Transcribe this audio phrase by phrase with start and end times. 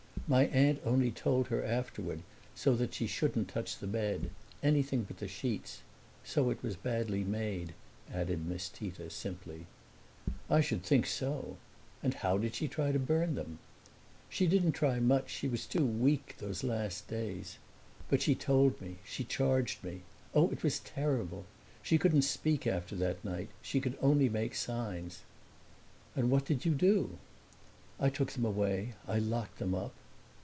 [0.27, 2.21] My aunt only told her afterward,
[2.55, 4.29] so that she shouldn't touch the bed
[4.63, 5.81] anything but the sheets.
[6.23, 7.73] So it was badly made,"
[8.09, 9.65] added Miss Tita simply.
[10.49, 11.57] "I should think so!
[12.01, 13.59] And how did she try to burn them?"
[14.29, 17.57] "She didn't try much; she was too weak, those last days.
[18.07, 20.03] But she told me she charged me.
[20.33, 21.43] Oh, it was terrible!
[21.83, 25.23] She couldn't speak after that night; she could only make signs."
[26.15, 27.17] "And what did you do?"
[27.99, 28.93] "I took them away.
[29.05, 29.93] I locked them up."